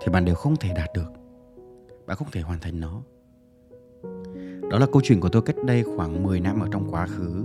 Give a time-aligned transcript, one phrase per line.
[0.00, 1.12] thì bạn đều không thể đạt được.
[2.06, 3.02] Bạn không thể hoàn thành nó.
[4.70, 7.44] Đó là câu chuyện của tôi cách đây khoảng 10 năm ở trong quá khứ.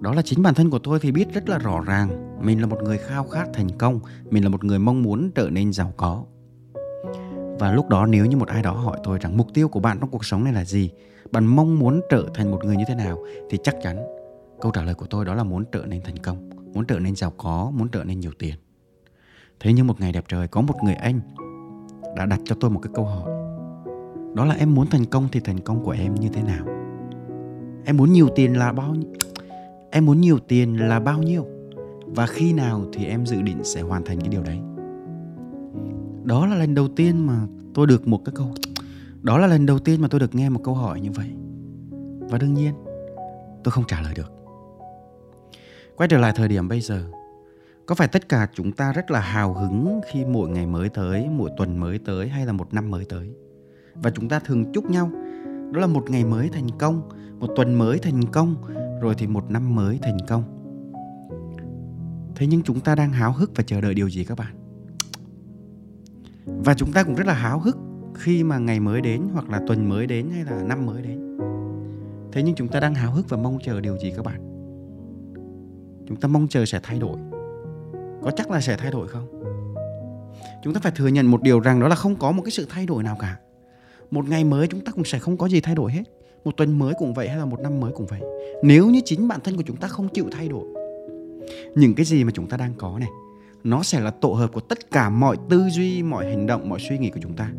[0.00, 2.66] Đó là chính bản thân của tôi thì biết rất là rõ ràng, mình là
[2.66, 5.92] một người khao khát thành công, mình là một người mong muốn trở nên giàu
[5.96, 6.24] có.
[7.58, 9.98] Và lúc đó nếu như một ai đó hỏi tôi rằng mục tiêu của bạn
[10.00, 10.90] trong cuộc sống này là gì,
[11.32, 13.18] bạn mong muốn trở thành một người như thế nào,
[13.50, 13.98] thì chắc chắn
[14.60, 17.16] câu trả lời của tôi đó là muốn trở nên thành công, muốn trở nên
[17.16, 18.54] giàu có, muốn trở nên nhiều tiền.
[19.60, 21.20] Thế nhưng một ngày đẹp trời, có một người anh
[22.16, 23.30] đã đặt cho tôi một cái câu hỏi.
[24.34, 26.66] Đó là em muốn thành công thì thành công của em như thế nào?
[27.84, 29.10] Em muốn nhiều tiền là bao nhiêu?
[29.90, 31.46] Em muốn nhiều tiền là bao nhiêu?
[32.06, 34.58] Và khi nào thì em dự định sẽ hoàn thành cái điều đấy?
[36.24, 38.46] Đó là lần đầu tiên mà tôi được một cái câu,
[39.22, 41.30] đó là lần đầu tiên mà tôi được nghe một câu hỏi như vậy.
[42.20, 42.74] Và đương nhiên,
[43.64, 44.32] tôi không trả lời được.
[45.96, 47.04] Quay trở lại thời điểm bây giờ
[47.88, 51.28] có phải tất cả chúng ta rất là hào hứng khi mỗi ngày mới tới,
[51.30, 53.30] mỗi tuần mới tới hay là một năm mới tới?
[53.94, 55.10] Và chúng ta thường chúc nhau,
[55.72, 58.56] đó là một ngày mới thành công, một tuần mới thành công,
[59.00, 60.44] rồi thì một năm mới thành công.
[62.34, 64.54] Thế nhưng chúng ta đang háo hức và chờ đợi điều gì các bạn?
[66.46, 67.76] Và chúng ta cũng rất là háo hức
[68.14, 71.38] khi mà ngày mới đến hoặc là tuần mới đến hay là năm mới đến.
[72.32, 74.40] Thế nhưng chúng ta đang háo hức và mong chờ điều gì các bạn?
[76.08, 77.18] Chúng ta mong chờ sẽ thay đổi
[78.22, 79.26] có chắc là sẽ thay đổi không?
[80.64, 82.66] Chúng ta phải thừa nhận một điều rằng đó là không có một cái sự
[82.70, 83.36] thay đổi nào cả.
[84.10, 86.02] Một ngày mới chúng ta cũng sẽ không có gì thay đổi hết.
[86.44, 88.20] Một tuần mới cũng vậy hay là một năm mới cũng vậy.
[88.62, 90.64] Nếu như chính bản thân của chúng ta không chịu thay đổi,
[91.74, 93.08] những cái gì mà chúng ta đang có này,
[93.64, 96.78] nó sẽ là tổ hợp của tất cả mọi tư duy, mọi hành động, mọi
[96.88, 97.50] suy nghĩ của chúng ta.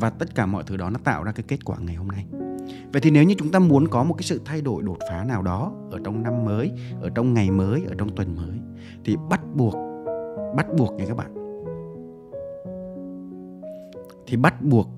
[0.00, 2.26] Và tất cả mọi thứ đó nó tạo ra cái kết quả ngày hôm nay
[2.92, 5.24] vậy thì nếu như chúng ta muốn có một cái sự thay đổi đột phá
[5.24, 8.58] nào đó ở trong năm mới ở trong ngày mới ở trong tuần mới
[9.04, 9.74] thì bắt buộc
[10.56, 11.34] bắt buộc nha các bạn
[14.26, 14.88] thì bắt buộc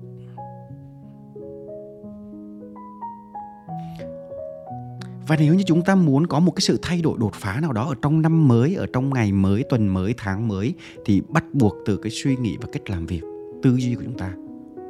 [5.27, 7.73] Và nếu như chúng ta muốn có một cái sự thay đổi đột phá nào
[7.73, 10.73] đó ở trong năm mới, ở trong ngày mới, tuần mới, tháng mới
[11.05, 13.21] thì bắt buộc từ cái suy nghĩ và cách làm việc,
[13.63, 14.33] tư duy của chúng ta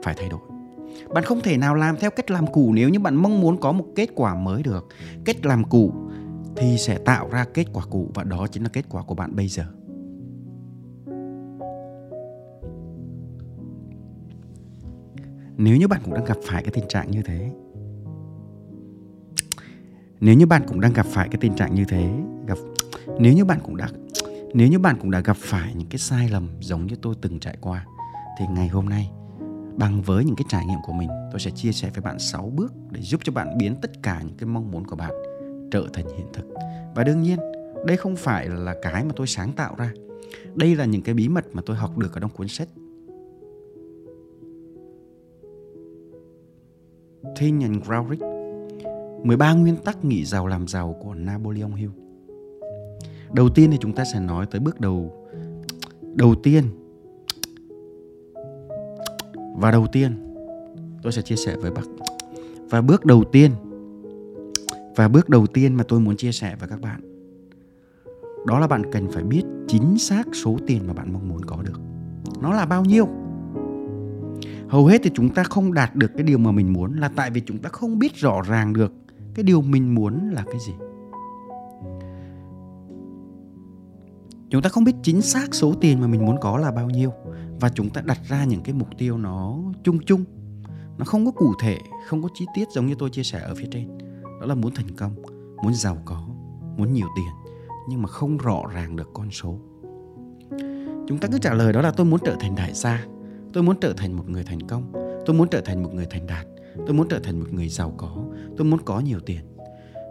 [0.04, 0.56] phải thay đổi.
[1.14, 3.72] Bạn không thể nào làm theo cách làm cũ nếu như bạn mong muốn có
[3.72, 4.88] một kết quả mới được.
[5.25, 5.94] Cách làm cũ
[6.56, 9.36] thì sẽ tạo ra kết quả cũ và đó chính là kết quả của bạn
[9.36, 9.66] bây giờ.
[15.58, 17.52] Nếu như bạn cũng đang gặp phải cái tình trạng như thế,
[20.20, 22.09] nếu như bạn cũng đang gặp phải cái tình trạng như thế,
[22.47, 22.58] gặp,
[23.20, 23.90] nếu như bạn cũng đã,
[24.53, 27.40] nếu như bạn cũng đã gặp phải những cái sai lầm giống như tôi từng
[27.40, 27.86] trải qua,
[28.40, 29.12] thì ngày hôm nay
[29.78, 32.52] bằng với những cái trải nghiệm của mình, tôi sẽ chia sẻ với bạn 6
[32.56, 35.12] bước để giúp cho bạn biến tất cả những cái mong muốn của bạn
[35.72, 36.46] trở thành hiện thực.
[36.96, 37.40] Và đương nhiên,
[37.86, 39.94] đây không phải là cái mà tôi sáng tạo ra.
[40.56, 42.68] Đây là những cái bí mật mà tôi học được ở trong cuốn sách.
[47.36, 48.22] Think and Grow Rich
[49.24, 51.92] 13 nguyên tắc nghĩ giàu làm giàu của Napoleon Hill.
[53.34, 55.28] Đầu tiên thì chúng ta sẽ nói tới bước đầu.
[56.02, 56.64] Đầu tiên
[59.57, 60.35] và đầu tiên,
[61.01, 61.85] tôi sẽ chia sẻ với bạn
[62.69, 63.51] và bước đầu tiên,
[64.95, 67.01] và bước đầu tiên mà tôi muốn chia sẻ với các bạn,
[68.46, 71.57] đó là bạn cần phải biết chính xác số tiền mà bạn mong muốn có
[71.62, 71.81] được.
[72.41, 73.07] Nó là bao nhiêu?
[74.67, 77.31] Hầu hết thì chúng ta không đạt được cái điều mà mình muốn là tại
[77.31, 78.94] vì chúng ta không biết rõ ràng được
[79.34, 80.73] cái điều mình muốn là cái gì.
[84.50, 87.13] Chúng ta không biết chính xác số tiền mà mình muốn có là bao nhiêu
[87.59, 90.23] và chúng ta đặt ra những cái mục tiêu nó chung chung.
[90.97, 91.78] Nó không có cụ thể,
[92.08, 93.97] không có chi tiết giống như tôi chia sẻ ở phía trên.
[94.40, 95.16] Đó là muốn thành công,
[95.64, 96.28] muốn giàu có,
[96.78, 97.53] muốn nhiều tiền,
[97.90, 99.59] nhưng mà không rõ ràng được con số.
[101.08, 103.05] Chúng ta cứ trả lời đó là tôi muốn trở thành đại gia,
[103.53, 104.91] tôi muốn trở thành một người thành công,
[105.26, 107.93] tôi muốn trở thành một người thành đạt, tôi muốn trở thành một người giàu
[107.97, 108.23] có,
[108.58, 109.41] tôi muốn có nhiều tiền.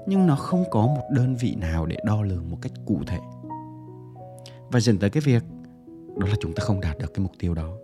[0.09, 3.19] Nhưng nó không có một đơn vị nào để đo lường một cách cụ thể.
[4.71, 5.43] Và dẫn tới cái việc
[6.17, 7.77] đó là chúng ta không đạt được cái mục tiêu đó.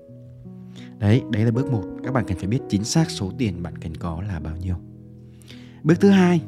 [0.99, 1.85] Đấy đấy là bước một.
[2.05, 4.75] Các bạn cần phải biết chính xác số tiền bạn cần có là bao nhiêu.
[5.83, 6.41] Bước thứ hai,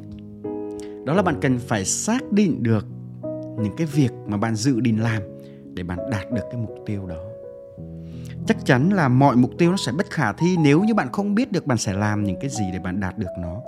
[1.05, 2.85] đó là bạn cần phải xác định được
[3.33, 5.21] những cái việc mà bạn dự định làm
[5.73, 7.23] để bạn đạt được cái mục tiêu đó.
[8.47, 11.35] Chắc chắn là mọi mục tiêu nó sẽ bất khả thi nếu như bạn không
[11.35, 13.61] biết được bạn sẽ làm những cái gì để bạn đạt được nó.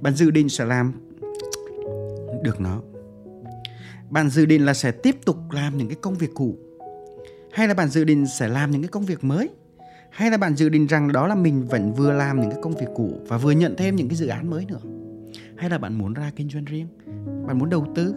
[0.00, 0.92] Bạn dự định sẽ làm
[2.42, 2.80] được nó.
[4.10, 6.58] Bạn dự định là sẽ tiếp tục làm những cái công việc cũ
[7.52, 9.50] hay là bạn dự định sẽ làm những cái công việc mới?
[10.10, 12.74] Hay là bạn dự định rằng đó là mình vẫn vừa làm những cái công
[12.74, 14.80] việc cũ và vừa nhận thêm những cái dự án mới nữa?
[15.56, 16.86] Hay là bạn muốn ra kinh doanh riêng?
[17.46, 18.14] Bạn muốn đầu tư?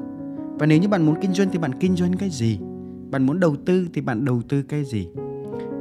[0.60, 2.60] Và nếu như bạn muốn kinh doanh thì bạn kinh doanh cái gì?
[3.12, 5.08] Bạn muốn đầu tư thì bạn đầu tư cái gì?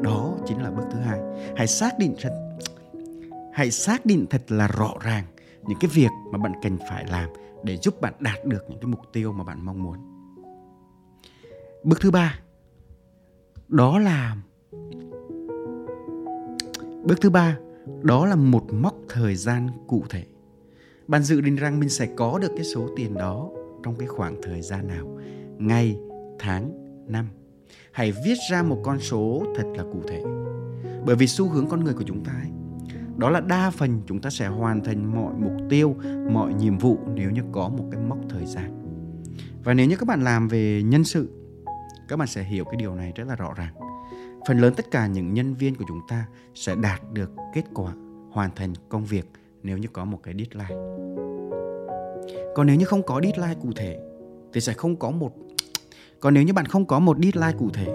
[0.03, 1.21] Đó chính là bước thứ hai.
[1.56, 2.59] Hãy xác định thật,
[3.53, 5.25] hãy xác định thật là rõ ràng
[5.67, 7.29] những cái việc mà bạn cần phải làm
[7.65, 9.99] để giúp bạn đạt được những cái mục tiêu mà bạn mong muốn.
[11.85, 12.39] Bước thứ ba
[13.69, 14.37] đó là
[17.05, 17.59] bước thứ ba
[18.03, 20.25] đó là một mốc thời gian cụ thể.
[21.07, 23.51] Bạn dự định rằng mình sẽ có được cái số tiền đó
[23.85, 25.19] trong cái khoảng thời gian nào?
[25.59, 25.99] Ngày
[26.39, 26.71] tháng
[27.09, 27.29] năm?
[27.93, 30.23] Hãy viết ra một con số thật là cụ thể.
[31.07, 32.51] Bởi vì xu hướng con người của chúng ta ấy,
[33.17, 35.97] đó là đa phần chúng ta sẽ hoàn thành mọi mục tiêu
[36.33, 38.85] mọi nhiệm vụ nếu như có một cái mốc thời gian.
[39.65, 41.29] Và nếu như các bạn làm về nhân sự
[42.09, 43.75] các bạn sẽ hiểu cái điều này rất là rõ ràng.
[44.49, 47.93] Phần lớn tất cả những nhân viên của chúng ta sẽ đạt được kết quả
[48.31, 49.31] hoàn thành công việc
[49.62, 50.77] nếu như có một cái deadline.
[52.55, 53.99] Còn nếu như không có deadline cụ thể,
[54.53, 55.33] thì sẽ không có một
[56.21, 57.87] còn nếu như bạn không có một deadline cụ thể,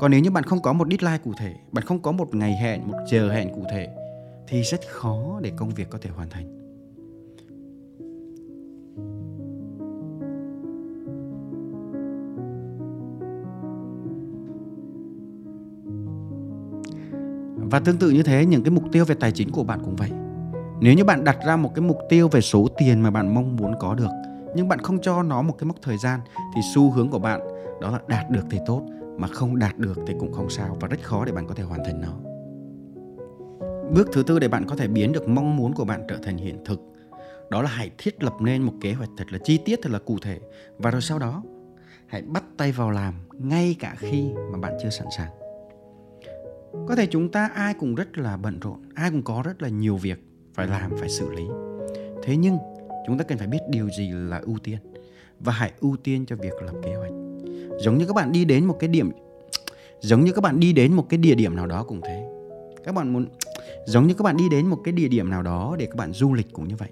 [0.00, 2.56] còn nếu như bạn không có một deadline cụ thể, bạn không có một ngày
[2.56, 3.88] hẹn, một giờ hẹn cụ thể,
[4.46, 6.57] thì rất khó để công việc có thể hoàn thành.
[17.70, 19.96] Và tương tự như thế, những cái mục tiêu về tài chính của bạn cũng
[19.96, 20.10] vậy.
[20.80, 23.56] Nếu như bạn đặt ra một cái mục tiêu về số tiền mà bạn mong
[23.56, 24.10] muốn có được,
[24.54, 26.20] nhưng bạn không cho nó một cái mốc thời gian,
[26.54, 27.40] thì xu hướng của bạn
[27.80, 28.82] đó là đạt được thì tốt,
[29.18, 31.64] mà không đạt được thì cũng không sao và rất khó để bạn có thể
[31.64, 32.12] hoàn thành nó.
[33.94, 36.36] Bước thứ tư để bạn có thể biến được mong muốn của bạn trở thành
[36.36, 36.80] hiện thực,
[37.50, 39.98] đó là hãy thiết lập nên một kế hoạch thật là chi tiết, thật là
[39.98, 40.38] cụ thể.
[40.78, 41.42] Và rồi sau đó,
[42.06, 45.30] hãy bắt tay vào làm ngay cả khi mà bạn chưa sẵn sàng
[46.88, 49.68] có thể chúng ta ai cũng rất là bận rộn, ai cũng có rất là
[49.68, 50.18] nhiều việc
[50.54, 51.44] phải làm, phải xử lý.
[52.22, 52.58] Thế nhưng,
[53.06, 54.78] chúng ta cần phải biết điều gì là ưu tiên
[55.40, 57.12] và hãy ưu tiên cho việc lập kế hoạch.
[57.84, 59.10] Giống như các bạn đi đến một cái điểm,
[60.00, 62.26] giống như các bạn đi đến một cái địa điểm nào đó cũng thế.
[62.84, 63.26] Các bạn muốn,
[63.86, 66.12] giống như các bạn đi đến một cái địa điểm nào đó để các bạn
[66.12, 66.88] du lịch cũng như vậy.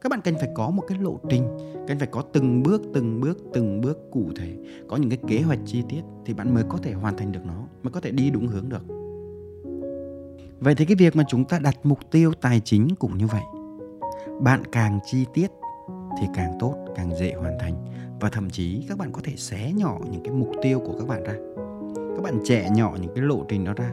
[0.00, 1.44] Các bạn cần phải có một cái lộ trình,
[1.88, 4.56] cần phải có từng bước từng bước từng bước cụ thể.
[4.88, 7.46] Có những cái kế hoạch chi tiết thì bạn mới có thể hoàn thành được
[7.46, 8.82] nó, mới có thể đi đúng hướng được
[10.58, 13.42] vậy thì cái việc mà chúng ta đặt mục tiêu tài chính cũng như vậy.
[14.40, 15.50] Bạn càng chi tiết
[16.20, 17.74] thì càng tốt, càng dễ hoàn thành.
[18.20, 21.08] Và thậm chí các bạn có thể xé nhỏ những cái mục tiêu của các
[21.08, 21.34] bạn ra.
[22.16, 23.90] Các bạn trẻ nhỏ những cái lộ trình đó ra,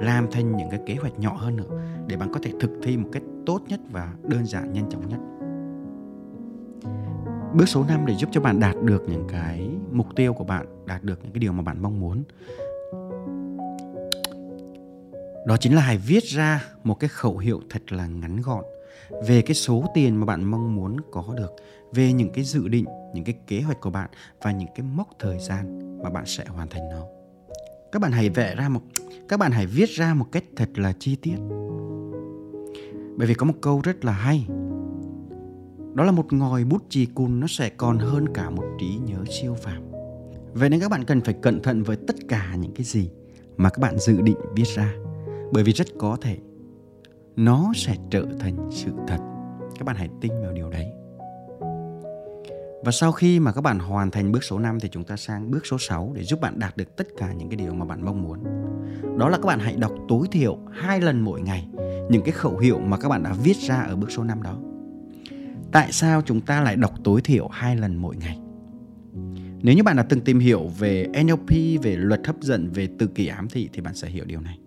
[0.00, 2.96] làm thành những cái kế hoạch nhỏ hơn nữa để bạn có thể thực thi
[2.96, 5.18] một cách tốt nhất và đơn giản, nhanh chóng nhất.
[7.54, 10.66] Bước số 5 để giúp cho bạn đạt được những cái mục tiêu của bạn,
[10.86, 12.22] đạt được những cái điều mà bạn mong muốn
[15.46, 18.64] đó chính là hãy viết ra một cái khẩu hiệu thật là ngắn gọn
[19.26, 21.50] về cái số tiền mà bạn mong muốn có được,
[21.92, 22.84] về những cái dự định,
[23.14, 24.10] những cái kế hoạch của bạn
[24.42, 27.06] và những cái mốc thời gian mà bạn sẽ hoàn thành nó.
[27.92, 28.80] Các bạn hãy vẽ ra một,
[29.28, 31.36] các bạn hãy viết ra một cách thật là chi tiết.
[33.16, 34.46] Bởi vì có một câu rất là hay.
[35.94, 39.24] Đó là một ngòi bút chì cùn nó sẽ còn hơn cả một trí nhớ
[39.30, 39.82] siêu phàm.
[40.54, 43.10] Vậy nên các bạn cần phải cẩn thận với tất cả những cái gì
[43.56, 45.05] mà các bạn dự định viết ra
[45.52, 46.38] bởi vì rất có thể
[47.36, 49.18] nó sẽ trở thành sự thật
[49.78, 50.86] các bạn hãy tin vào điều đấy
[52.86, 55.50] và sau khi mà các bạn hoàn thành bước số 5 thì chúng ta sang
[55.50, 58.04] bước số 6 để giúp bạn đạt được tất cả những cái điều mà bạn
[58.04, 58.44] mong muốn.
[59.18, 61.68] Đó là các bạn hãy đọc tối thiểu hai lần mỗi ngày
[62.10, 64.58] những cái khẩu hiệu mà các bạn đã viết ra ở bước số 5 đó.
[65.72, 68.38] Tại sao chúng ta lại đọc tối thiểu hai lần mỗi ngày?
[69.62, 73.06] Nếu như bạn đã từng tìm hiểu về NLP, về luật hấp dẫn, về từ
[73.06, 74.58] kỳ ám thị thì bạn sẽ hiểu điều này.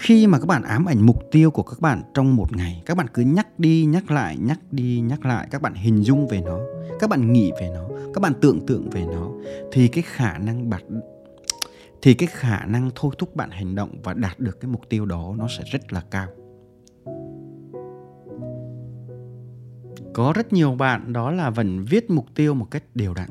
[0.00, 2.96] Khi mà các bạn ám ảnh mục tiêu của các bạn trong một ngày các
[2.96, 6.40] bạn cứ nhắc đi nhắc lại nhắc đi nhắc lại các bạn hình dung về
[6.40, 6.60] nó
[7.00, 9.30] các bạn nghĩ về nó các bạn tưởng tượng về nó
[9.72, 11.00] thì cái khả năng bạn,
[12.02, 15.06] thì cái khả năng thôi thúc bạn hành động và đạt được cái mục tiêu
[15.06, 16.26] đó nó sẽ rất là cao.
[20.14, 23.28] Có rất nhiều bạn đó là vẫn viết mục tiêu một cách đều đặn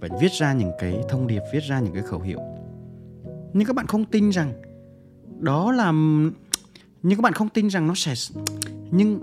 [0.00, 2.40] vẫn viết ra những cái thông điệp viết ra những cái khẩu hiệu.
[3.52, 4.52] Nhưng các bạn không tin rằng
[5.40, 5.92] đó là
[7.02, 8.14] nhưng các bạn không tin rằng nó sẽ
[8.90, 9.20] nhưng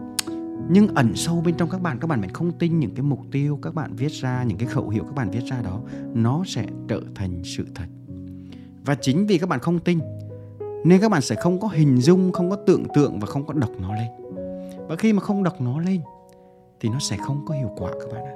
[0.70, 3.20] nhưng ẩn sâu bên trong các bạn các bạn vẫn không tin những cái mục
[3.32, 5.82] tiêu các bạn viết ra, những cái khẩu hiệu các bạn viết ra đó,
[6.13, 7.86] nó sẽ trở thành sự thật.
[8.86, 10.00] Và chính vì các bạn không tin,
[10.86, 13.53] nên các bạn sẽ không có hình dung, không có tưởng tượng và không có
[13.53, 14.08] đọc nó lên.
[14.88, 16.01] Và khi mà không đọc nó lên,
[16.79, 18.36] thì nó sẽ không có hiệu quả các bạn ạ.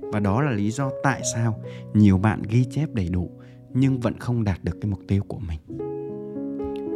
[0.00, 1.60] Và đó là lý do tại sao
[1.94, 3.30] nhiều bạn ghi chép đầy đủ,
[3.74, 5.58] nhưng vẫn không đạt được cái mục tiêu của mình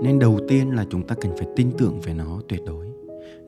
[0.02, 2.86] nên đầu tiên là chúng ta cần phải tin tưởng về nó tuyệt đối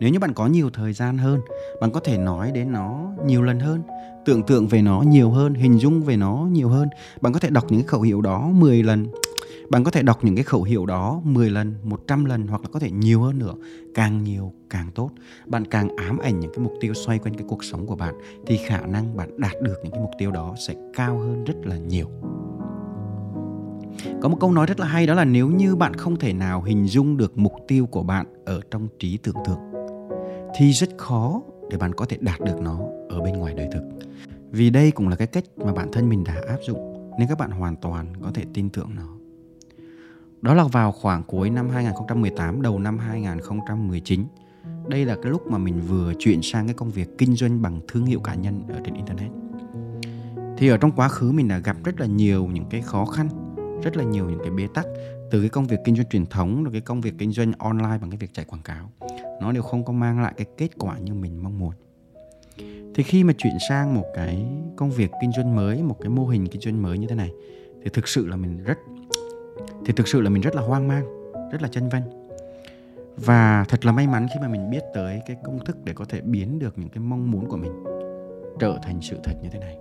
[0.01, 1.41] nếu như bạn có nhiều thời gian hơn
[1.81, 3.83] bạn có thể nói đến nó nhiều lần hơn
[4.25, 6.89] tưởng tượng về nó nhiều hơn hình dung về nó nhiều hơn
[7.21, 9.07] bạn có thể đọc những cái khẩu hiệu đó 10 lần
[9.71, 12.69] bạn có thể đọc những cái khẩu hiệu đó 10 lần, 100 lần hoặc là
[12.73, 13.55] có thể nhiều hơn nữa.
[13.95, 15.11] Càng nhiều càng tốt.
[15.47, 18.15] Bạn càng ám ảnh những cái mục tiêu xoay quanh cái cuộc sống của bạn
[18.47, 21.57] thì khả năng bạn đạt được những cái mục tiêu đó sẽ cao hơn rất
[21.65, 22.07] là nhiều.
[24.23, 26.63] Có một câu nói rất là hay đó là nếu như bạn không thể nào
[26.63, 29.59] hình dung được mục tiêu của bạn ở trong trí tưởng tượng
[30.57, 33.83] thì rất khó để bạn có thể đạt được nó ở bên ngoài đời thực.
[34.51, 37.39] Vì đây cũng là cái cách mà bản thân mình đã áp dụng nên các
[37.39, 39.09] bạn hoàn toàn có thể tin tưởng nó.
[40.43, 44.25] Đó là vào khoảng cuối năm 2018, đầu năm 2019.
[44.89, 47.81] Đây là cái lúc mà mình vừa chuyển sang cái công việc kinh doanh bằng
[47.89, 49.31] thương hiệu cá nhân ở trên internet.
[50.57, 53.29] Thì ở trong quá khứ mình đã gặp rất là nhiều những cái khó khăn,
[53.85, 54.87] rất là nhiều những cái bế tắc
[55.31, 57.99] từ cái công việc kinh doanh truyền thống rồi cái công việc kinh doanh online
[58.01, 58.91] bằng cái việc chạy quảng cáo.
[59.41, 61.73] Nó đều không có mang lại cái kết quả như mình mong muốn.
[62.95, 66.27] Thì khi mà chuyển sang một cái công việc kinh doanh mới, một cái mô
[66.27, 67.31] hình kinh doanh mới như thế này
[67.85, 68.79] thì thực sự là mình rất
[69.87, 72.03] thì thực sự là mình rất là hoang mang rất là chân vân
[73.17, 76.05] và thật là may mắn khi mà mình biết tới cái công thức để có
[76.05, 77.85] thể biến được những cái mong muốn của mình
[78.61, 79.77] trở thành sự thật như thế này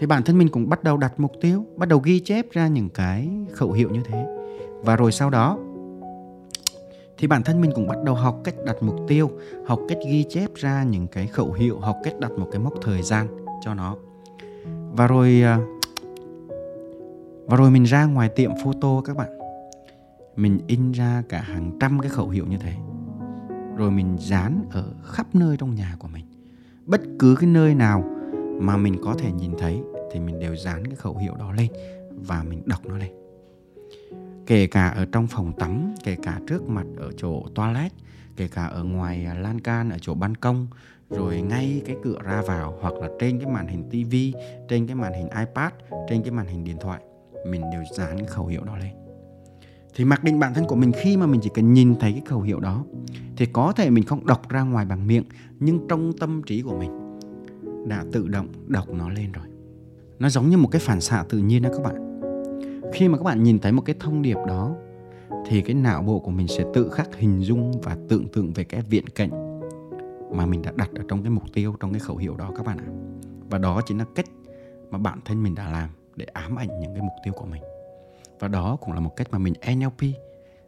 [0.00, 2.68] thì bản thân mình cũng bắt đầu đặt mục tiêu, bắt đầu ghi chép ra
[2.68, 4.26] những cái khẩu hiệu như thế.
[4.82, 5.58] Và rồi sau đó,
[7.18, 9.30] thì bản thân mình cũng bắt đầu học cách đặt mục tiêu,
[9.66, 12.72] học cách ghi chép ra những cái khẩu hiệu, học cách đặt một cái mốc
[12.82, 13.26] thời gian
[13.62, 13.96] cho nó.
[14.92, 15.58] Và rồi à,
[17.46, 19.38] và rồi mình ra ngoài tiệm photo các bạn.
[20.36, 22.72] Mình in ra cả hàng trăm cái khẩu hiệu như thế.
[23.76, 26.24] Rồi mình dán ở khắp nơi trong nhà của mình.
[26.86, 28.04] Bất cứ cái nơi nào
[28.60, 31.68] mà mình có thể nhìn thấy Thì mình đều dán cái khẩu hiệu đó lên
[32.26, 33.12] Và mình đọc nó lên.
[34.46, 37.92] Kể cả ở trong phòng tắm, Kể cả trước mặt ở chỗ toilet,
[38.36, 40.66] Kể cả ở ngoài lan can, ở chỗ ban công,
[41.10, 44.34] rồi ngay cái cửa ra vào hoặc là trên cái màn hình tivi
[44.68, 45.72] trên cái màn hình ipad,
[46.08, 47.00] trên cái màn hình điện thoại,
[47.46, 48.90] mình đều dán cái khẩu hiệu đó lên.
[49.94, 52.22] Thì mặc định bản thân của mình khi mà mình chỉ cần nhìn thấy cái
[52.26, 52.84] khẩu hiệu đó,
[53.36, 55.24] thì có thể mình không đọc ra ngoài bằng miệng,
[55.58, 57.09] nhưng trong tâm trí của mình
[57.86, 59.44] đã tự động đọc nó lên rồi.
[60.18, 62.20] Nó giống như một cái phản xạ tự nhiên đó các bạn.
[62.92, 64.76] Khi mà các bạn nhìn thấy một cái thông điệp đó,
[65.46, 68.64] thì cái não bộ của mình sẽ tự khắc hình dung và tưởng tượng về
[68.64, 69.60] cái viễn cảnh
[70.32, 72.66] mà mình đã đặt ở trong cái mục tiêu, trong cái khẩu hiệu đó các
[72.66, 72.88] bạn ạ.
[73.50, 74.26] Và đó chính là cách
[74.90, 77.62] mà bản thân mình đã làm để ám ảnh những cái mục tiêu của mình.
[78.40, 80.00] Và đó cũng là một cách mà mình NLP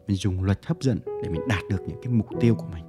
[0.07, 2.85] mình dùng luật hấp dẫn để mình đạt được những cái mục tiêu của mình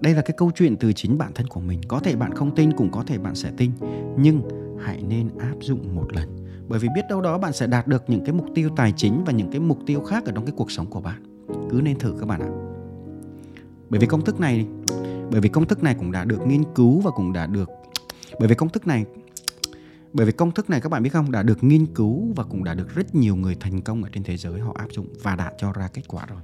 [0.00, 1.80] đây là cái câu chuyện từ chính bản thân của mình.
[1.88, 3.70] Có thể bạn không tin cũng có thể bạn sẽ tin.
[4.18, 4.42] Nhưng
[4.80, 6.36] hãy nên áp dụng một lần.
[6.68, 9.24] Bởi vì biết đâu đó bạn sẽ đạt được những cái mục tiêu tài chính
[9.24, 11.46] và những cái mục tiêu khác ở trong cái cuộc sống của bạn.
[11.70, 12.50] Cứ nên thử các bạn ạ.
[13.90, 14.66] Bởi vì công thức này,
[15.30, 17.70] bởi vì công thức này cũng đã được nghiên cứu và cũng đã được,
[18.38, 19.04] bởi vì công thức này,
[20.12, 21.30] bởi vì công thức này các bạn biết không?
[21.30, 24.22] Đã được nghiên cứu và cũng đã được rất nhiều người thành công ở trên
[24.22, 26.40] thế giới họ áp dụng và đã cho ra kết quả rồi.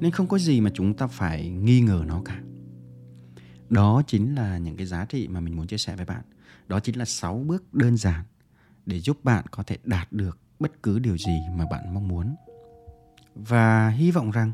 [0.00, 2.40] Nên không có gì mà chúng ta phải nghi ngờ nó cả.
[3.70, 6.22] Đó chính là những cái giá trị mà mình muốn chia sẻ với bạn.
[6.68, 8.24] Đó chính là 6 bước đơn giản
[8.86, 12.34] để giúp bạn có thể đạt được bất cứ điều gì mà bạn mong muốn.
[13.34, 14.52] Và hy vọng rằng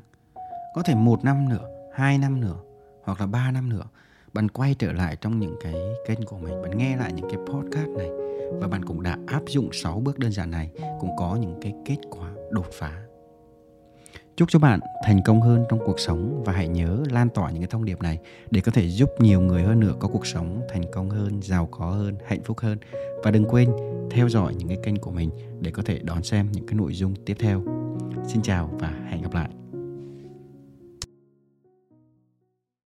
[0.74, 2.60] có thể một năm nữa, hai năm nữa
[3.04, 3.84] hoặc là ba năm nữa
[4.32, 5.74] bạn quay trở lại trong những cái
[6.08, 8.08] kênh của mình bạn nghe lại những cái podcast này
[8.52, 10.70] và bạn cũng đã áp dụng 6 bước đơn giản này
[11.00, 13.02] cũng có những cái kết quả đột phá
[14.40, 17.62] chúc cho bạn thành công hơn trong cuộc sống và hãy nhớ lan tỏa những
[17.62, 18.18] cái thông điệp này
[18.50, 21.68] để có thể giúp nhiều người hơn nữa có cuộc sống thành công hơn, giàu
[21.70, 22.78] có hơn, hạnh phúc hơn.
[23.24, 23.70] Và đừng quên
[24.10, 25.30] theo dõi những cái kênh của mình
[25.60, 27.62] để có thể đón xem những cái nội dung tiếp theo.
[28.26, 29.59] Xin chào và hẹn gặp lại.